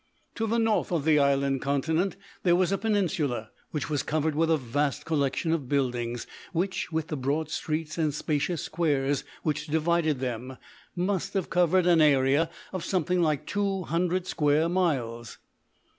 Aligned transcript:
To 0.33 0.47
the 0.47 0.57
north 0.57 0.91
of 0.91 1.05
the 1.05 1.19
Island 1.19 1.61
Continent 1.61 2.15
there 2.41 2.55
was 2.55 2.71
a 2.71 2.77
peninsula, 2.79 3.51
which 3.69 3.87
was 3.87 4.01
covered 4.01 4.33
with 4.33 4.49
a 4.49 4.57
vast 4.57 5.05
collection 5.05 5.51
of 5.51 5.69
buildings, 5.69 6.25
which, 6.53 6.91
with 6.91 7.09
the 7.09 7.15
broad 7.15 7.51
streets 7.51 7.99
and 7.99 8.11
spacious 8.11 8.63
squares 8.63 9.23
which 9.43 9.67
divided 9.67 10.19
them, 10.19 10.57
must 10.95 11.35
have 11.35 11.51
covered 11.51 11.85
an 11.85 12.01
area 12.01 12.49
of 12.73 12.83
something 12.83 13.21
like 13.21 13.45
two 13.45 13.83
hundred 13.83 14.25
square 14.25 14.67
miles. 14.67 15.37